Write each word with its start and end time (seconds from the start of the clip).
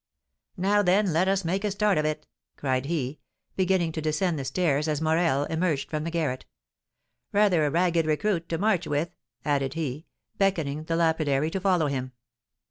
"Now, 0.57 0.81
then, 0.81 1.13
let 1.13 1.27
us 1.27 1.45
make 1.45 1.63
a 1.63 1.69
start 1.69 1.99
of 1.99 2.05
it!" 2.05 2.25
cried 2.55 2.87
he, 2.87 3.19
beginning 3.55 3.91
to 3.91 4.01
descend 4.01 4.39
the 4.39 4.43
stairs 4.45 4.87
as 4.87 4.99
Morel 4.99 5.43
emerged 5.43 5.91
from 5.91 6.05
the 6.05 6.09
garret. 6.09 6.47
"Rather 7.31 7.67
a 7.67 7.69
ragged 7.69 8.07
recruit 8.07 8.49
to 8.49 8.57
march 8.57 8.87
with," 8.87 9.11
added 9.45 9.75
he, 9.75 10.07
beckoning 10.39 10.79
to 10.79 10.85
the 10.85 10.95
lapidary 10.95 11.51
to 11.51 11.61
follow 11.61 11.85
him. 11.85 12.13